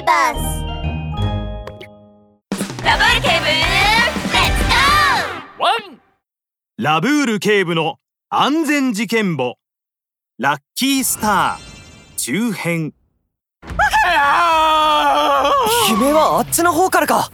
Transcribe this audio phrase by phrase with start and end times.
[0.00, 0.64] ーバス
[2.84, 6.00] ラブール警部レッツゴーワン
[6.78, 7.96] ラブール警部の
[8.30, 9.56] 安全事件簿。
[10.38, 12.94] ラッキースター中編。
[15.90, 17.30] 悲鳴はあっちの方からか。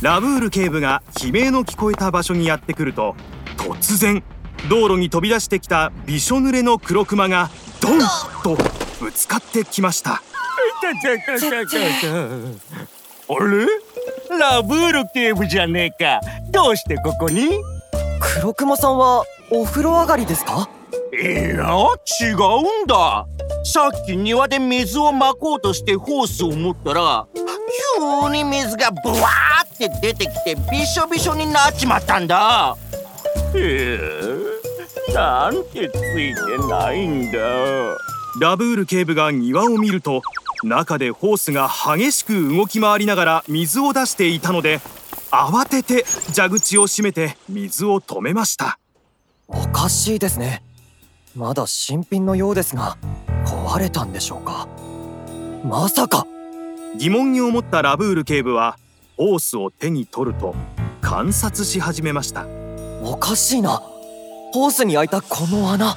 [0.00, 3.14] ラブール警部が悲鳴の聞こえた場所にやってくると
[3.56, 4.22] 突然
[4.68, 7.50] 道路に飛び出してきたびしょ濡れの黒クマが
[7.80, 7.98] ドン
[8.42, 8.56] と
[9.00, 10.22] ぶつかってきました
[13.30, 13.66] あれ？
[14.38, 16.20] ラブール警部じゃねえか。
[16.50, 17.50] どうしてここに？
[18.20, 20.68] 黒熊さんはお風呂上がりですか？
[21.12, 21.26] いや
[22.20, 23.26] 違うんだ。
[23.64, 32.76] さっき庭で水をまこうとしてホースを持ったら急に水がブワーって出てきてびしょびしょになっちまったんだ。
[33.54, 33.98] へ
[35.10, 37.38] えなんてついてないんだ。
[38.40, 40.22] ラブール警部が庭を見ると
[40.62, 44.80] 中でホースが激しく動き回りながら水を出していたので
[45.30, 48.78] 慌てて蛇口を閉めて水を止めました。
[49.46, 50.62] おかしいですね。
[51.34, 52.96] まだ新品のようですが
[53.44, 54.68] 壊れたんでしょうか？
[55.64, 56.26] まさか！
[56.96, 58.78] 疑問に思ったラブール警部は
[59.16, 60.54] ホースを手に取ると
[61.00, 62.46] 観察し始めました。
[63.02, 63.82] おかしいな。
[64.52, 65.96] ホースに開いたこの穴。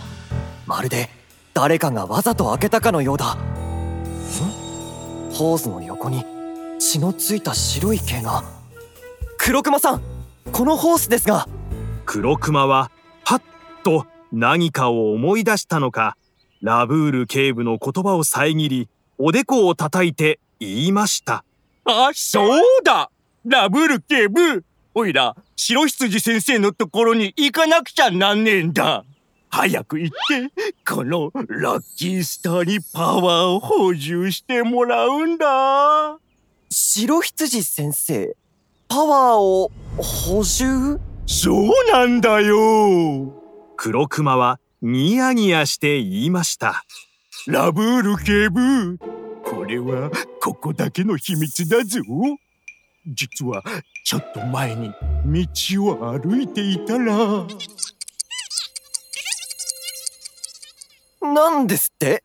[0.65, 1.09] まるで
[1.53, 3.37] 誰かがわざと開けたかのようだ
[5.41, 6.23] んホースの横に
[6.79, 8.43] 血のついた白い毛が。
[9.37, 10.01] 黒熊さん
[10.51, 11.47] このホースですが。
[12.05, 12.91] 黒クマは
[13.23, 13.41] パッ
[13.83, 16.15] と何かを思い出したのか。
[16.61, 21.43] ラブール警部の言葉を遮りおでこを叩いて言いました。
[21.85, 23.09] あそうだ。
[23.43, 24.63] ラブール警部。
[24.93, 29.05] おいら白羊先生のところに行かなくちゃなんねえんだ
[29.51, 30.51] 早く行って
[30.89, 36.17] このラッキースターにパワーを補充してもらうんだ。
[36.69, 38.35] 白羊先生
[38.87, 40.99] パワーを補充？
[41.27, 43.33] そうなんだよ。
[43.75, 46.85] 黒クマはニヤニヤして言いました。
[47.47, 48.97] ラブール警部
[49.43, 50.09] これは
[50.41, 51.99] ここだけの秘密だぞ。
[53.07, 53.63] 実は
[54.05, 54.91] ちょっと前に
[55.25, 57.45] 道を歩いていたら
[61.33, 62.23] なんですって？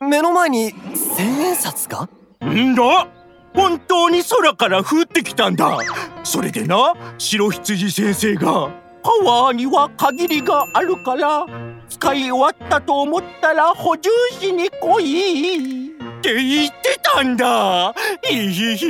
[0.00, 0.72] 目の前に
[1.16, 2.08] 千円札が？
[2.44, 3.08] んだ？
[3.54, 5.78] 本当に空から降ってきたんだ。
[6.24, 8.70] それでな白羊先生が
[9.02, 11.46] パワーには限りがあるから
[11.88, 15.96] 使い終わったと思ったら補充しに来い。
[15.96, 17.94] って言ってたんだ。
[18.30, 18.86] いひひ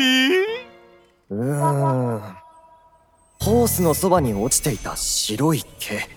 [1.31, 2.21] うーん。
[3.43, 6.09] ホースのそばに落ちていた白い毛。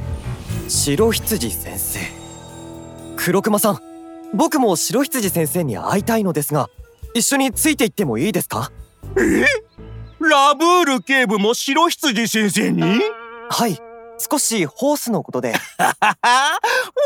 [0.68, 2.00] 白羊先生
[3.24, 3.80] 黒熊さん。
[4.34, 6.68] 僕も白羊先生に会いたいのですが
[7.14, 8.72] 一緒について行ってもいいですか？
[9.18, 9.46] え？
[10.20, 12.82] ラブール警部も白羊先生に？
[13.50, 13.78] はい。
[14.18, 15.54] 少しホースのことで。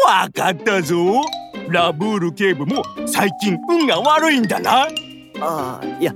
[0.05, 1.21] わかったぞ。
[1.69, 4.87] ラブール警部も最近運が悪いんだな。
[5.39, 6.13] ああいや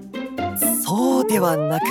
[0.84, 1.86] そうではなく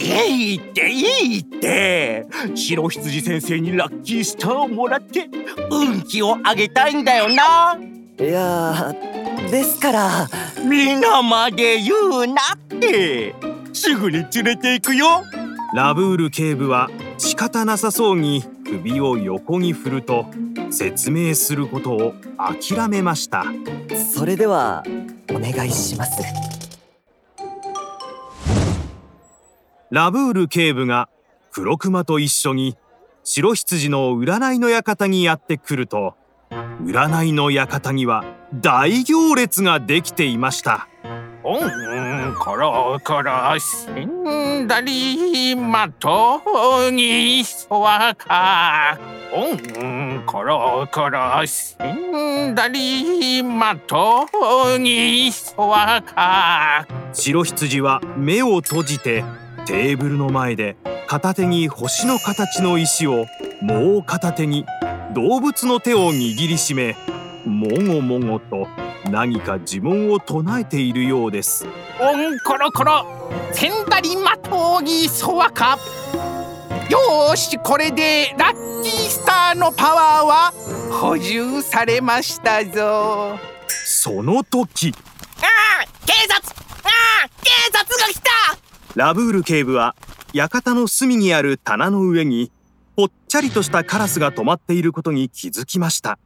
[0.00, 2.26] いいっていいって。
[2.54, 5.28] 白羊先生にラッキースターをもらって
[5.70, 7.78] 運気を上げたいんだよな。
[8.20, 8.94] いや
[9.50, 10.28] ですから。
[10.64, 13.34] 皆まで言うなって。
[13.72, 15.22] すぐに連れて行くよ。
[15.74, 16.88] ラブール警部は
[17.18, 20.26] 仕方なさそうに首を横に振ると
[20.70, 23.44] 説明することを諦めました。
[24.12, 24.82] それでは
[25.30, 26.57] お願いします
[29.90, 31.08] ラブール警部が
[31.50, 32.76] 黒熊と一緒に
[33.24, 36.14] 白羊の占いの館にやってくると
[36.50, 40.88] 占いの館には大行列ができていました。
[41.44, 48.98] うんコロコロせんだりまとにそわか。
[49.34, 56.86] うんコロコロせんだりまとにそわか。
[57.14, 59.24] 白羊は目を閉じて
[59.68, 60.78] テーブルの前で
[61.08, 63.26] 片手に星の形の石を
[63.60, 64.64] もう片手に
[65.14, 66.96] 動物の手を握りしめ
[67.44, 68.66] もごもごと
[69.10, 71.66] 何か呪文を唱えているようです。
[71.66, 71.68] う
[72.34, 75.78] んコロコロせんだりまとにそわか。
[76.88, 80.52] よーしこれでラッキースターのパワーは
[80.98, 83.38] 補充されましたぞ。
[83.68, 84.94] その時。
[85.42, 85.44] あ
[85.82, 86.37] あ警察
[88.98, 89.94] ラブール警部は
[90.34, 92.50] 館の隅にある棚の上に
[92.96, 96.18] ぽっちゃりとしたカラスが止まっていることに気づきました。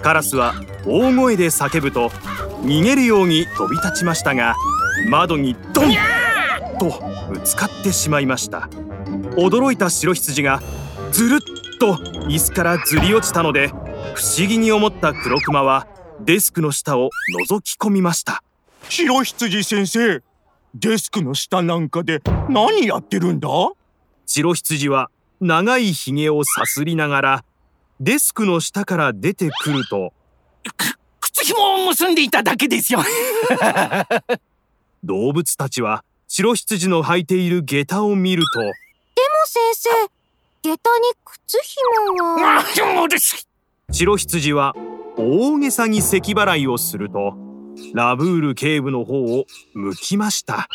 [0.00, 0.54] カラスは
[0.86, 2.08] 大声で叫ぶと
[2.62, 4.54] 逃げるように飛び立ちましたが
[5.10, 5.92] 窓にドン
[6.80, 6.98] と
[7.28, 8.70] ぶつかってしまいました。
[9.36, 10.62] 驚いた白羊が
[11.12, 11.96] ずるっと
[12.26, 13.74] 椅子からずり落ちたので不
[14.38, 15.86] 思議に思った黒熊は
[16.22, 17.10] デスクの下を
[17.50, 18.42] 覗き込みました。
[18.88, 20.22] 白羊先生
[20.74, 23.48] デスクの下なんかで何やってるんだ？
[24.26, 25.08] 白羊は
[25.40, 27.44] 長いひげをさすりながら
[28.00, 30.12] デスクの下から出てくると。
[31.20, 33.00] 靴紐を結んでいただけですよ。
[35.04, 38.72] 動物たちは白羊の履いている下駄を見るとでも
[39.44, 39.90] 先生
[40.62, 40.78] 下駄に
[41.24, 41.58] 靴
[42.08, 42.64] 紐は。
[42.90, 43.46] あもうです。
[43.92, 44.74] 白羊は
[45.16, 47.36] 大げさに咳払いをすると
[47.94, 50.68] ラブール警部の方を向きました。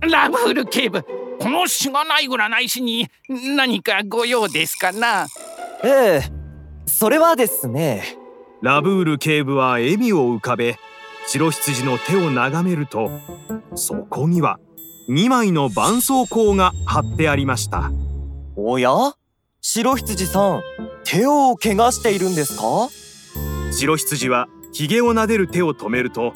[0.00, 1.02] ラブール警部
[1.38, 5.26] このしがない占い師に何かご用ですかな？
[5.84, 6.32] ええ
[6.86, 8.04] それはですね。
[8.62, 10.76] ラブール警部は笑みを浮かべ
[11.26, 13.10] 白羊の手を眺めると
[13.74, 14.58] そこには
[15.10, 17.90] 2枚の絆創膏が貼ってありました。
[18.56, 18.90] おや？
[19.60, 20.62] 白羊さん
[21.04, 22.88] 手を怪我しているんですか？
[23.72, 26.34] 白羊はひげを撫でる手を止めると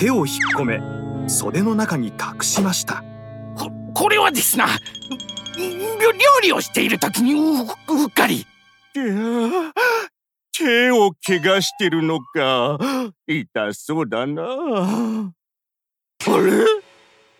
[0.00, 3.04] 手を引っ込め袖の中に隠しました。
[3.56, 4.66] ここれはですな
[5.56, 6.10] 料
[6.42, 8.44] 理をしている時にううっかり。
[8.92, 12.78] 手を怪我してるのか。
[13.28, 14.42] 痛そうだな。
[14.42, 15.30] あ
[16.26, 16.64] れ？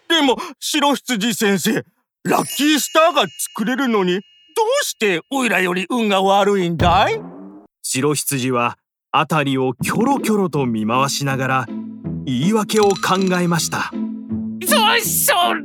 [0.09, 1.85] でも白羊先生
[2.23, 3.27] ラッキースターが
[3.57, 4.23] 作れるのにどう
[4.85, 7.21] してオイラより運が悪いんだい？
[7.83, 8.78] 白羊は
[9.13, 11.67] 辺りをキョロキョロと見回しながら
[12.25, 13.91] 言い訳を考えました。
[14.63, 14.75] そそ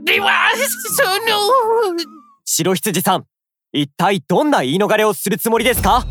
[0.06, 0.52] れは
[0.96, 1.98] その。
[2.46, 3.26] 白羊さん
[3.74, 6.06] 一体どんな言い逃れをするつもりですか？